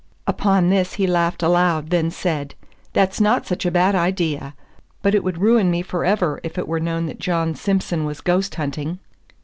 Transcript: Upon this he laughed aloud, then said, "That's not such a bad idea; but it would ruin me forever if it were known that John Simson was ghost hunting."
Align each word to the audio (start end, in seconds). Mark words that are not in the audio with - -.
Upon 0.25 0.71
this 0.71 0.93
he 0.93 1.05
laughed 1.05 1.43
aloud, 1.43 1.91
then 1.91 2.09
said, 2.09 2.55
"That's 2.93 3.21
not 3.21 3.45
such 3.45 3.67
a 3.67 3.69
bad 3.69 3.93
idea; 3.93 4.55
but 5.03 5.13
it 5.13 5.23
would 5.23 5.37
ruin 5.37 5.69
me 5.69 5.83
forever 5.83 6.39
if 6.43 6.57
it 6.57 6.67
were 6.67 6.79
known 6.79 7.05
that 7.05 7.19
John 7.19 7.53
Simson 7.53 8.03
was 8.03 8.19
ghost 8.19 8.55
hunting." 8.55 8.97